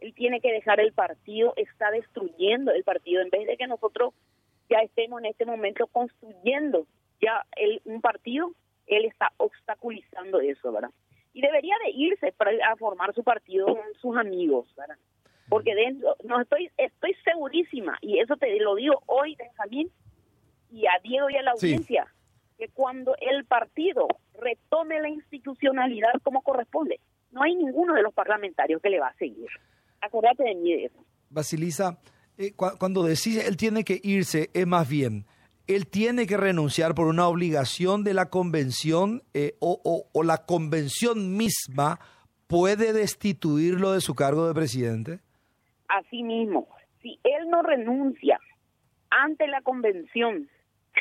Él 0.00 0.14
tiene 0.14 0.40
que 0.40 0.50
dejar 0.50 0.80
el 0.80 0.92
partido, 0.92 1.52
está 1.56 1.90
destruyendo 1.90 2.72
el 2.72 2.84
partido 2.84 3.20
en 3.20 3.28
vez 3.28 3.46
de 3.46 3.56
que 3.56 3.66
nosotros 3.66 4.14
ya 4.70 4.78
estemos 4.78 5.20
en 5.20 5.26
este 5.26 5.44
momento 5.44 5.86
construyendo 5.88 6.86
ya 7.20 7.44
el, 7.56 7.82
un 7.84 8.00
partido, 8.00 8.52
él 8.86 9.04
está 9.04 9.32
obstaculizando 9.36 10.40
eso, 10.40 10.72
¿verdad? 10.72 10.90
Y 11.38 11.40
debería 11.40 11.76
de 11.84 11.92
irse 11.92 12.32
para, 12.32 12.50
a 12.68 12.74
formar 12.74 13.14
su 13.14 13.22
partido 13.22 13.66
con 13.66 13.94
sus 14.00 14.16
amigos, 14.16 14.66
¿verdad? 14.76 14.96
Porque 15.48 15.72
dentro, 15.72 16.16
no 16.24 16.40
estoy, 16.40 16.68
estoy 16.76 17.14
segurísima, 17.22 17.96
y 18.00 18.18
eso 18.18 18.36
te 18.36 18.58
lo 18.58 18.74
digo 18.74 19.04
hoy, 19.06 19.36
Benjamín, 19.36 19.88
y 20.72 20.86
a 20.86 20.98
Diego 21.00 21.30
y 21.30 21.36
a 21.36 21.42
la 21.42 21.52
audiencia, 21.52 22.12
que 22.58 22.66
cuando 22.70 23.14
el 23.20 23.44
partido 23.44 24.08
retome 24.34 25.00
la 25.00 25.10
institucionalidad 25.10 26.10
como 26.24 26.42
corresponde, 26.42 26.98
no 27.30 27.44
hay 27.44 27.54
ninguno 27.54 27.94
de 27.94 28.02
los 28.02 28.12
parlamentarios 28.12 28.82
que 28.82 28.90
le 28.90 28.98
va 28.98 29.06
a 29.06 29.14
seguir. 29.14 29.46
Acuérdate 30.00 30.42
de 30.42 30.56
mí 30.56 30.72
de 30.72 30.86
eso. 30.86 31.04
Basilisa, 31.30 32.00
eh, 32.36 32.52
cuando 32.56 33.04
decide 33.04 33.46
él 33.46 33.56
tiene 33.56 33.84
que 33.84 34.00
irse, 34.02 34.50
es 34.54 34.66
más 34.66 34.88
bien, 34.88 35.24
él 35.68 35.86
tiene 35.88 36.26
que 36.26 36.36
renunciar 36.36 36.94
por 36.94 37.06
una 37.06 37.28
obligación 37.28 38.02
de 38.04 38.14
la 38.14 38.30
convención 38.30 39.22
eh, 39.34 39.54
o, 39.60 40.04
la 40.24 40.46
convención 40.46 41.36
misma 41.36 42.00
puede 42.46 42.92
destituirlo 42.92 43.92
de 43.92 44.00
su 44.00 44.14
cargo 44.14 44.48
de 44.48 44.54
presidente? 44.54 45.20
Así 45.88 46.22
mismo, 46.22 46.68
si 47.00 47.20
él 47.22 47.48
no 47.48 47.62
renuncia 47.62 48.40
ante 49.10 49.46
la 49.46 49.62
convención 49.62 50.48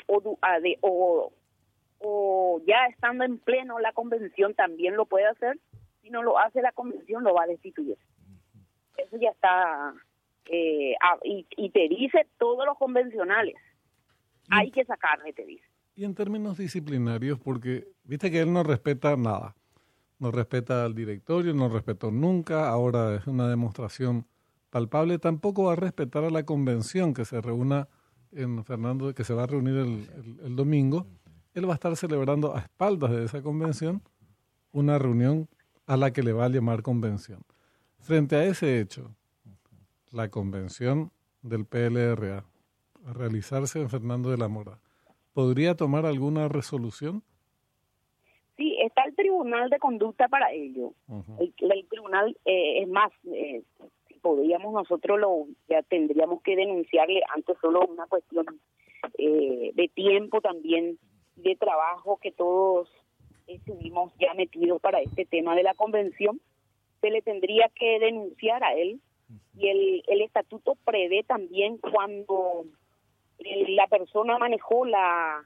o, 0.07 0.21
de, 0.61 0.77
o, 0.81 1.31
o 1.99 2.61
ya 2.65 2.85
estando 2.89 3.23
en 3.23 3.39
pleno 3.39 3.79
la 3.79 3.91
convención 3.93 4.53
también 4.53 4.95
lo 4.95 5.05
puede 5.05 5.27
hacer, 5.27 5.57
si 6.01 6.09
no 6.09 6.23
lo 6.23 6.37
hace 6.37 6.61
la 6.61 6.71
convención 6.71 7.23
lo 7.23 7.33
va 7.33 7.43
a 7.43 7.47
destituir. 7.47 7.97
Eso 8.97 9.17
ya 9.17 9.29
está 9.29 9.93
eh, 10.49 10.95
y, 11.23 11.69
te 11.69 11.87
dice 11.89 12.25
todos 12.37 12.65
los 12.65 12.77
convencionales. 12.77 13.55
Hay 14.49 14.71
que 14.71 14.85
sacarle, 14.85 15.33
te 15.33 15.45
dice. 15.45 15.65
Y 15.95 16.05
en 16.05 16.13
términos 16.13 16.57
disciplinarios, 16.57 17.39
porque 17.39 17.87
viste 18.03 18.29
que 18.29 18.41
él 18.41 18.53
no 18.53 18.63
respeta 18.63 19.15
nada. 19.17 19.55
No 20.19 20.31
respeta 20.31 20.85
al 20.85 20.95
directorio, 20.95 21.53
no 21.53 21.69
respetó 21.69 22.11
nunca. 22.11 22.69
Ahora 22.69 23.15
es 23.15 23.27
una 23.27 23.47
demostración 23.47 24.25
palpable. 24.69 25.19
Tampoco 25.19 25.65
va 25.65 25.73
a 25.73 25.75
respetar 25.75 26.23
a 26.23 26.29
la 26.29 26.43
convención 26.43 27.13
que 27.13 27.25
se 27.25 27.41
reúna 27.41 27.87
en 28.31 28.63
Fernando, 28.63 29.13
que 29.13 29.23
se 29.23 29.33
va 29.33 29.43
a 29.43 29.47
reunir 29.47 29.75
el, 29.75 30.39
el 30.43 30.55
domingo. 30.55 31.07
Él 31.53 31.67
va 31.67 31.73
a 31.73 31.75
estar 31.75 31.95
celebrando 31.95 32.55
a 32.55 32.59
espaldas 32.59 33.11
de 33.11 33.25
esa 33.25 33.41
convención 33.41 34.01
una 34.71 34.99
reunión 34.99 35.47
a 35.87 35.97
la 35.97 36.11
que 36.11 36.21
le 36.21 36.33
va 36.33 36.45
a 36.45 36.49
llamar 36.49 36.83
convención. 36.83 37.41
Frente 37.99 38.35
a 38.35 38.43
ese 38.45 38.79
hecho, 38.79 39.15
la 40.11 40.29
convención 40.29 41.11
del 41.41 41.65
PLRA 41.65 42.45
a 43.07 43.13
realizarse 43.13 43.79
en 43.79 43.89
Fernando 43.89 44.29
de 44.29 44.37
la 44.37 44.49
Mora, 44.49 44.79
¿podría 45.33 45.75
tomar 45.75 46.05
alguna 46.05 46.49
resolución? 46.49 47.23
Sí, 48.57 48.77
está 48.81 49.03
el 49.03 49.15
Tribunal 49.15 49.69
de 49.69 49.79
Conducta 49.79 50.27
para 50.27 50.51
ello. 50.51 50.93
el, 51.39 51.87
Tribunal 51.89 52.37
eh, 52.43 52.81
es 52.81 52.89
más, 52.89 53.11
eh, 53.31 53.63
si 54.07 54.15
podríamos 54.15 54.73
nosotros 54.73 55.19
lo 55.19 55.45
ya 55.69 55.83
tendríamos 55.83 56.41
que 56.41 56.55
denunciarle 56.55 57.21
antes 57.33 57.55
solo 57.61 57.85
una 57.87 58.07
cuestión 58.07 58.45
eh, 59.17 59.71
de 59.73 59.87
tiempo 59.89 60.41
también, 60.41 60.97
de 61.35 61.55
trabajo 61.55 62.17
que 62.21 62.31
todos 62.31 62.89
estuvimos 63.45 64.11
ya 64.19 64.33
metidos 64.33 64.81
para 64.81 64.99
este 64.99 65.25
tema 65.25 65.55
de 65.55 65.63
la 65.63 65.75
convención, 65.75 66.41
se 66.99 67.09
le 67.09 67.21
tendría 67.21 67.69
que 67.69 67.99
denunciar 67.99 68.63
a 68.63 68.73
él 68.73 68.99
y 69.55 69.69
el, 69.69 70.03
el 70.07 70.21
estatuto 70.21 70.75
prevé 70.83 71.23
también 71.23 71.77
cuando 71.77 72.65
la 73.39 73.87
persona 73.87 74.37
manejó 74.37 74.85
la 74.85 75.43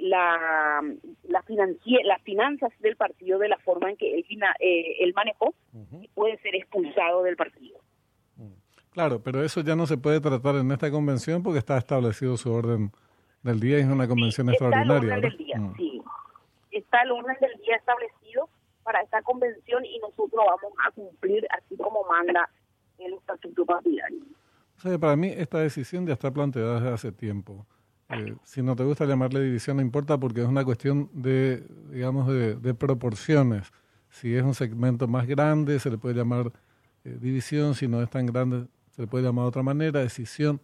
la 0.00 0.82
la 1.24 1.44
las 2.04 2.22
finanzas 2.22 2.70
del 2.80 2.96
partido 2.96 3.38
de 3.38 3.48
la 3.48 3.58
forma 3.58 3.90
en 3.90 3.96
que 3.96 4.14
él, 4.14 4.24
eh, 4.60 4.96
él 5.00 5.12
manejó 5.14 5.54
puede 6.14 6.38
ser 6.38 6.54
expulsado 6.54 7.22
del 7.22 7.36
partido. 7.36 7.78
Mm. 8.36 8.52
Claro, 8.90 9.22
pero 9.22 9.42
eso 9.42 9.60
ya 9.62 9.76
no 9.76 9.86
se 9.86 9.96
puede 9.96 10.20
tratar 10.20 10.56
en 10.56 10.70
esta 10.72 10.90
convención 10.90 11.42
porque 11.42 11.58
está 11.58 11.78
establecido 11.78 12.36
su 12.36 12.52
orden 12.52 12.90
del 13.42 13.60
día 13.60 13.78
y 13.78 13.82
es 13.82 13.86
una 13.86 14.08
convención 14.08 14.48
extraordinaria. 14.48 15.14
Está 15.14 15.16
el 15.16 15.24
orden 15.24 15.30
del 15.30 15.38
día, 15.38 15.58
mm. 15.58 15.76
sí. 15.76 16.02
Está 16.70 17.02
el 17.02 17.10
orden 17.12 17.36
del 17.40 17.60
día 17.60 17.76
establecido 17.76 18.48
para 18.82 19.00
esta 19.02 19.22
convención 19.22 19.84
y 19.84 19.98
nosotros 19.98 20.30
vamos 20.46 20.72
a 20.84 20.90
cumplir 20.92 21.46
así 21.50 21.76
como 21.76 22.04
manda 22.04 22.48
el 22.98 23.14
estatuto 23.14 23.64
partidario. 23.64 24.20
Para 24.82 25.16
mí 25.16 25.28
esta 25.28 25.58
decisión 25.58 26.06
ya 26.06 26.12
está 26.12 26.30
planteada 26.32 26.76
desde 26.76 26.94
hace 26.94 27.12
tiempo. 27.12 27.66
Eh, 28.10 28.34
si 28.44 28.62
no 28.62 28.74
te 28.74 28.84
gusta 28.84 29.04
llamarle 29.04 29.42
división, 29.42 29.76
no 29.76 29.82
importa 29.82 30.18
porque 30.18 30.40
es 30.40 30.48
una 30.48 30.64
cuestión 30.64 31.10
de, 31.12 31.64
digamos, 31.90 32.28
de, 32.28 32.74
proporciones. 32.74 33.70
Si 34.08 34.34
es 34.34 34.42
un 34.42 34.54
segmento 34.54 35.06
más 35.06 35.26
grande, 35.26 35.78
se 35.78 35.90
le 35.90 35.98
puede 35.98 36.14
llamar 36.14 36.52
eh, 37.04 37.18
división. 37.20 37.74
Si 37.74 37.86
no 37.86 38.02
es 38.02 38.08
tan 38.08 38.26
grande, 38.26 38.66
se 38.96 39.02
le 39.02 39.08
puede 39.08 39.24
llamar 39.24 39.44
de 39.44 39.48
otra 39.48 39.62
manera, 39.62 40.00
decisión. 40.00 40.60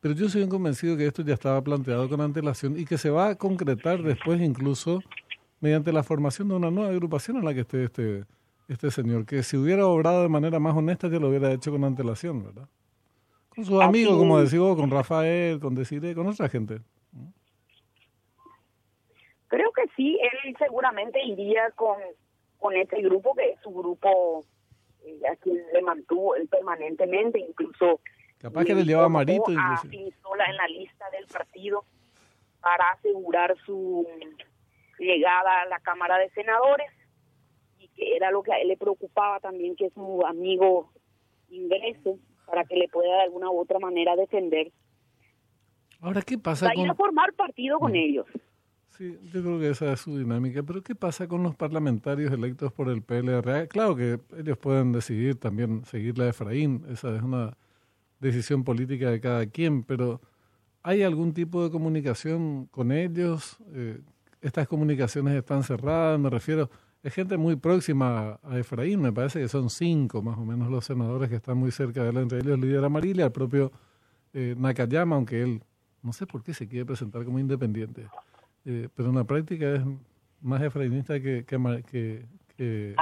Pero 0.00 0.14
yo 0.14 0.28
soy 0.28 0.48
convencido 0.48 0.96
que 0.96 1.06
esto 1.06 1.22
ya 1.22 1.34
estaba 1.34 1.62
planteado 1.62 2.08
con 2.08 2.20
antelación 2.20 2.78
y 2.78 2.84
que 2.84 2.96
se 2.96 3.10
va 3.10 3.30
a 3.30 3.34
concretar 3.34 4.02
después 4.02 4.40
incluso 4.40 5.00
mediante 5.60 5.92
la 5.92 6.02
formación 6.02 6.48
de 6.48 6.54
una 6.54 6.70
nueva 6.70 6.90
agrupación 6.90 7.38
en 7.38 7.44
la 7.44 7.54
que 7.54 7.60
esté 7.60 7.84
este, 7.84 8.24
este 8.68 8.90
señor, 8.90 9.24
que 9.26 9.42
si 9.42 9.56
hubiera 9.56 9.86
obrado 9.86 10.22
de 10.22 10.28
manera 10.28 10.60
más 10.60 10.76
honesta 10.76 11.08
ya 11.08 11.18
lo 11.18 11.28
hubiera 11.28 11.52
hecho 11.52 11.70
con 11.70 11.82
antelación, 11.84 12.44
¿verdad? 12.44 12.68
Con 13.56 13.64
sus 13.64 13.80
amigos, 13.80 14.16
como 14.16 14.38
decís 14.38 14.58
con 14.58 14.90
Rafael, 14.90 15.58
con 15.58 15.74
Desiree, 15.74 16.14
con 16.14 16.26
otra 16.26 16.48
gente. 16.48 16.80
Creo 19.48 19.72
que 19.72 19.84
sí, 19.96 20.18
él 20.20 20.54
seguramente 20.58 21.24
iría 21.24 21.70
con, 21.74 21.96
con 22.58 22.76
este 22.76 23.00
grupo, 23.02 23.34
que 23.34 23.50
es 23.52 23.60
su 23.62 23.70
grupo 23.70 24.44
eh, 25.04 25.20
a 25.32 25.36
quien 25.36 25.56
le 25.72 25.82
mantuvo 25.82 26.36
él 26.36 26.46
permanentemente, 26.48 27.40
incluso... 27.40 28.00
Capaz 28.38 28.64
que 28.64 28.74
le 28.74 28.84
llevaba 28.84 29.08
Marito. 29.08 29.44
A 29.58 29.80
sola 29.80 30.44
en 30.46 30.56
la 30.56 30.68
lista 30.68 31.08
del 31.10 31.26
partido 31.26 31.84
para 32.60 32.90
asegurar 32.90 33.56
su 33.64 34.06
llegada 34.98 35.62
a 35.62 35.66
la 35.66 35.80
Cámara 35.80 36.18
de 36.18 36.28
Senadores 36.30 36.90
que 37.96 38.14
era 38.14 38.30
lo 38.30 38.42
que 38.42 38.52
a 38.52 38.58
él 38.58 38.68
le 38.68 38.76
preocupaba 38.76 39.40
también 39.40 39.74
que 39.74 39.90
su 39.90 40.24
amigo 40.26 40.92
ingrese 41.48 42.16
para 42.46 42.64
que 42.64 42.76
le 42.76 42.88
pueda 42.88 43.14
de 43.16 43.22
alguna 43.22 43.50
u 43.50 43.58
otra 43.60 43.78
manera 43.78 44.16
defender. 44.16 44.72
Ahora, 46.00 46.22
¿qué 46.22 46.38
pasa 46.38 46.66
Va 46.66 46.72
con...? 46.74 46.90
a 46.90 46.94
formar 46.94 47.32
partido 47.34 47.78
con 47.78 47.92
Mm. 47.92 47.96
ellos. 47.96 48.26
Sí, 48.88 49.18
yo 49.32 49.42
creo 49.42 49.58
que 49.58 49.68
esa 49.70 49.92
es 49.92 50.00
su 50.00 50.16
dinámica. 50.16 50.62
Pero 50.62 50.82
¿qué 50.82 50.94
pasa 50.94 51.28
con 51.28 51.42
los 51.42 51.54
parlamentarios 51.54 52.32
electos 52.32 52.72
por 52.72 52.88
el 52.88 53.02
PLR? 53.02 53.68
Claro 53.68 53.94
que 53.94 54.18
ellos 54.38 54.56
pueden 54.56 54.92
decidir 54.92 55.34
también 55.38 55.84
seguirle 55.84 56.24
a 56.24 56.28
Efraín. 56.30 56.82
Esa 56.88 57.14
es 57.14 57.22
una 57.22 57.56
decisión 58.20 58.64
política 58.64 59.10
de 59.10 59.20
cada 59.20 59.44
quien. 59.46 59.82
Pero 59.82 60.22
¿hay 60.82 61.02
algún 61.02 61.34
tipo 61.34 61.62
de 61.62 61.70
comunicación 61.70 62.66
con 62.70 62.90
ellos? 62.90 63.58
Eh, 63.74 64.00
estas 64.40 64.66
comunicaciones 64.66 65.34
están 65.34 65.62
cerradas, 65.62 66.18
me 66.18 66.30
refiero. 66.30 66.70
Es 67.06 67.14
gente 67.14 67.36
muy 67.36 67.54
próxima 67.54 68.40
a 68.42 68.58
Efraín. 68.58 69.00
Me 69.00 69.12
parece 69.12 69.38
que 69.40 69.46
son 69.46 69.70
cinco 69.70 70.22
más 70.22 70.36
o 70.38 70.44
menos 70.44 70.68
los 70.68 70.84
senadores 70.84 71.28
que 71.28 71.36
están 71.36 71.56
muy 71.56 71.70
cerca 71.70 72.02
de 72.02 72.10
él. 72.10 72.16
Entre 72.16 72.38
ellos 72.40 72.58
Líder 72.58 72.84
Amarilla, 72.84 73.26
el 73.26 73.30
propio 73.30 73.70
eh, 74.34 74.56
Nakayama, 74.58 75.14
aunque 75.14 75.40
él 75.40 75.62
no 76.02 76.12
sé 76.12 76.26
por 76.26 76.42
qué 76.42 76.52
se 76.52 76.66
quiere 76.66 76.84
presentar 76.84 77.24
como 77.24 77.38
independiente. 77.38 78.08
Eh, 78.64 78.88
pero 78.92 79.10
en 79.10 79.14
la 79.14 79.22
práctica 79.22 79.72
es 79.76 79.82
más 80.42 80.60
efraínista 80.62 81.20
que, 81.20 81.44
que, 81.44 81.82
que, 81.88 82.26
que- 82.56 82.94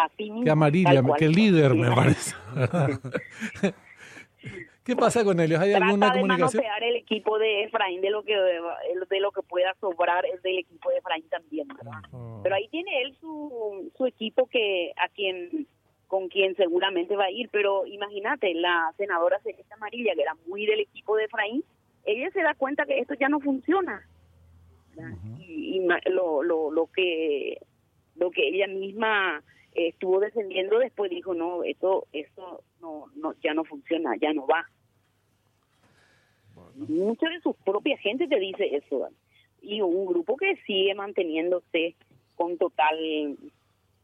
que 0.44 0.50
amarilla, 0.50 0.90
que 1.18 1.28
líder, 1.30 1.74
me 1.74 1.94
parece. 1.94 2.34
¿Qué 4.84 4.94
pasa 4.96 5.24
con 5.24 5.40
ellos? 5.40 5.58
¿Hay 5.60 5.72
alguna 5.72 6.06
Trata 6.06 6.14
de 6.14 6.20
comunicación? 6.20 6.62
manosear 6.62 6.84
el 6.84 6.96
equipo 6.96 7.38
de 7.38 7.64
Efraín 7.64 8.00
de 8.02 8.10
lo 8.10 8.22
que 8.22 8.34
de 8.36 9.20
lo 9.20 9.32
que 9.32 9.42
pueda 9.42 9.74
sobrar 9.80 10.26
es 10.26 10.42
del 10.42 10.58
equipo 10.58 10.90
de 10.90 10.98
Efraín 10.98 11.28
también, 11.30 11.68
¿verdad? 11.68 12.02
Oh. 12.12 12.40
Pero 12.42 12.54
ahí 12.54 12.68
tiene 12.68 13.02
él 13.02 13.16
su, 13.20 13.90
su 13.96 14.06
equipo 14.06 14.46
que 14.46 14.92
a 14.96 15.08
quien 15.08 15.66
con 16.06 16.28
quien 16.28 16.54
seguramente 16.56 17.16
va 17.16 17.24
a 17.24 17.30
ir, 17.30 17.48
pero 17.50 17.86
imagínate, 17.86 18.52
la 18.54 18.92
senadora 18.98 19.40
Celeste 19.40 19.72
Amarilla, 19.74 20.14
que 20.14 20.22
era 20.22 20.36
muy 20.46 20.66
del 20.66 20.80
equipo 20.80 21.16
de 21.16 21.24
Efraín, 21.24 21.64
ella 22.04 22.30
se 22.30 22.42
da 22.42 22.54
cuenta 22.54 22.84
que 22.84 22.98
esto 22.98 23.14
ya 23.14 23.28
no 23.28 23.40
funciona. 23.40 24.06
¿verdad? 24.94 25.16
Y, 25.40 25.76
y 25.76 25.80
ma- 25.80 25.98
lo, 26.10 26.42
lo, 26.42 26.70
lo 26.70 26.86
que 26.86 27.58
lo 28.16 28.30
que 28.30 28.46
ella 28.48 28.68
misma 28.68 29.42
eh, 29.74 29.88
estuvo 29.88 30.20
defendiendo 30.20 30.78
después 30.78 31.10
dijo, 31.10 31.34
no, 31.34 31.62
esto 31.64 32.06
esto 32.12 32.62
no, 32.80 33.06
no 33.16 33.34
ya 33.42 33.54
no 33.54 33.64
funciona, 33.64 34.16
ya 34.20 34.32
no 34.32 34.46
va. 34.46 34.66
Mucha 36.76 37.28
de 37.28 37.40
su 37.40 37.54
propia 37.54 37.96
gente 37.98 38.26
te 38.28 38.38
dice 38.38 38.76
eso. 38.76 39.00
¿verdad? 39.00 39.16
Y 39.62 39.80
un 39.80 40.06
grupo 40.06 40.36
que 40.36 40.56
sigue 40.66 40.94
manteniéndose 40.94 41.94
con 42.36 42.58
total 42.58 42.96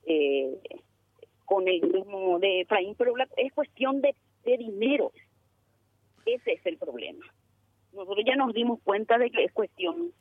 eh, 0.07 0.59
con 1.45 1.67
el 1.69 1.81
ritmo 1.83 2.39
de 2.39 2.61
Efraín, 2.63 2.95
pero 2.97 3.17
la- 3.17 3.29
es 3.37 3.53
cuestión 3.53 4.01
de, 4.01 4.15
de 4.45 4.57
dinero. 4.57 5.13
Ese 6.25 6.53
es 6.53 6.65
el 6.67 6.77
problema. 6.79 7.25
Nosotros 7.93 8.25
ya 8.25 8.37
nos 8.37 8.55
dimos 8.55 8.81
cuenta 8.85 9.19
de 9.19 9.31
que 9.31 9.45
es 9.45 9.53
cuestión, 9.53 10.13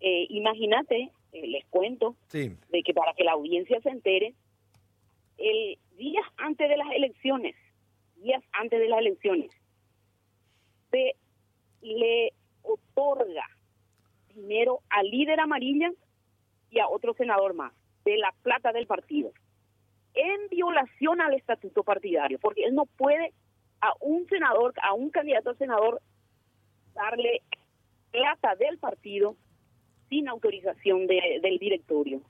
eh, 0.00 0.26
imagínate, 0.30 1.10
eh, 1.32 1.46
les 1.46 1.66
cuento, 1.66 2.16
Sí. 2.28 2.52
de 2.70 2.82
que 2.82 2.94
para 2.94 3.12
que 3.12 3.24
la 3.24 3.32
audiencia 3.32 3.78
se 3.82 3.90
entere, 3.90 4.32
el 5.38 5.78
días 5.96 6.24
antes 6.36 6.68
de 6.68 6.76
las 6.76 6.90
elecciones, 6.92 7.56
días 8.16 8.42
antes 8.52 8.78
de 8.78 8.88
las 8.88 9.00
elecciones, 9.00 9.50
se 10.90 11.14
le 11.82 12.32
otorga 12.62 13.44
dinero 14.34 14.80
al 14.90 15.08
líder 15.10 15.40
amarilla 15.40 15.90
y 16.70 16.78
a 16.80 16.88
otro 16.88 17.14
senador 17.14 17.54
más 17.54 17.72
de 18.04 18.18
la 18.18 18.32
plata 18.42 18.72
del 18.72 18.86
partido 18.86 19.32
en 20.14 20.48
violación 20.50 21.20
al 21.20 21.34
estatuto 21.34 21.82
partidario, 21.82 22.38
porque 22.40 22.64
él 22.64 22.74
no 22.74 22.86
puede 22.86 23.32
a 23.80 23.92
un 24.00 24.26
senador, 24.28 24.74
a 24.82 24.92
un 24.94 25.10
candidato 25.10 25.50
a 25.50 25.54
senador, 25.54 26.00
darle 26.94 27.42
plata 28.10 28.56
del 28.56 28.78
partido 28.78 29.36
sin 30.08 30.28
autorización 30.28 31.06
de- 31.06 31.38
del 31.42 31.58
directorio 31.58 32.22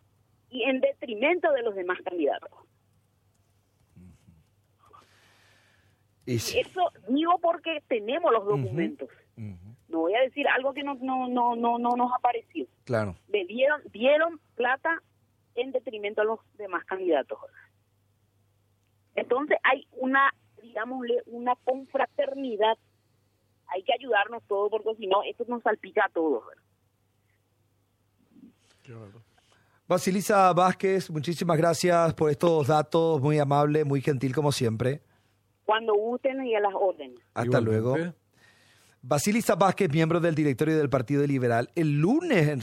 y 0.50 0.64
en 0.64 0.80
detrimento 0.80 1.50
de 1.52 1.62
los 1.62 1.74
demás 1.74 1.98
candidatos. 2.02 2.50
Y 6.28 6.38
sí. 6.40 6.58
Eso 6.58 6.92
digo 7.08 7.38
porque 7.40 7.82
tenemos 7.88 8.30
los 8.30 8.44
documentos. 8.44 9.08
No 9.88 10.00
voy 10.00 10.14
a 10.14 10.20
decir 10.20 10.46
algo 10.46 10.74
que 10.74 10.82
no 10.82 10.94
no 10.96 11.26
no 11.26 11.56
no, 11.56 11.78
no 11.78 11.96
nos 11.96 12.12
apareció. 12.12 12.66
Claro. 12.84 13.16
Le 13.28 13.46
dieron 13.46 13.80
dieron 13.92 14.38
plata 14.54 15.02
en 15.54 15.72
detrimento 15.72 16.20
a 16.20 16.24
los 16.24 16.40
demás 16.58 16.84
candidatos. 16.84 17.38
Entonces 19.14 19.56
hay 19.62 19.88
una, 19.92 20.30
digámosle, 20.62 21.22
una 21.24 21.54
confraternidad. 21.64 22.76
Hay 23.68 23.82
que 23.82 23.94
ayudarnos 23.94 24.42
todos 24.46 24.70
porque 24.70 24.96
si 24.98 25.06
no, 25.06 25.22
esto 25.22 25.46
nos 25.48 25.62
salpica 25.62 26.04
a 26.04 26.10
todos. 26.10 26.44
Basilisa 29.86 30.52
Vázquez, 30.52 31.08
muchísimas 31.10 31.56
gracias 31.56 32.12
por 32.12 32.30
estos 32.30 32.66
datos, 32.66 33.18
muy 33.22 33.38
amable, 33.38 33.86
muy 33.86 34.02
gentil 34.02 34.34
como 34.34 34.52
siempre. 34.52 35.07
Cuando 35.68 35.92
gusten 35.92 36.46
y 36.46 36.54
a 36.54 36.60
las 36.60 36.72
órdenes. 36.74 37.18
Hasta 37.34 37.60
luego. 37.60 37.94
Basilisa 39.02 39.54
Vázquez, 39.54 39.90
miembro 39.92 40.18
del 40.18 40.34
directorio 40.34 40.78
del 40.78 40.88
Partido 40.88 41.26
Liberal, 41.26 41.68
el 41.74 42.00
lunes 42.00 42.48
en 42.48 42.62